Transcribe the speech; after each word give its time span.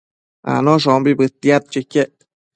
Anoshombi 0.53 1.11
bëtiadquio 1.19 1.81
iquec 1.83 2.13